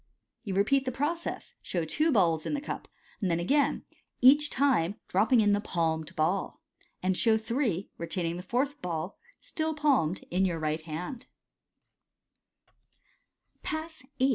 [0.43, 2.87] You repeat the process, and show two balls ill the cap
[3.21, 3.85] j then again
[4.19, 6.59] (each time dropping in the palmed ball),
[7.03, 11.27] and «how three, retaining the fourth ball, still palmed, in your right kind
[13.61, 14.29] Pass VIII.